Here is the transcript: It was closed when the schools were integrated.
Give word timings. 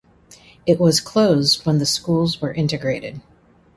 It 0.65 0.79
was 0.79 0.99
closed 0.99 1.63
when 1.63 1.77
the 1.77 1.85
schools 1.85 2.41
were 2.41 2.51
integrated. 2.51 3.21